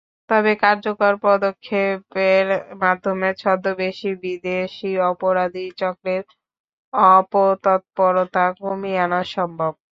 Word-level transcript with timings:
তবে 0.29 0.51
কার্যকর 0.61 1.13
পদক্ষেপের 1.23 2.47
মাধ্যমে 2.81 3.29
ছদ্মবেশী 3.35 4.11
বিদেশি 4.23 4.89
অপরাধী 5.11 5.65
চক্রের 5.79 6.23
অপতৎপরতা 7.13 8.45
কমিয়ে 8.59 9.01
আনা 9.05 9.21
সম্ভব। 9.35 9.71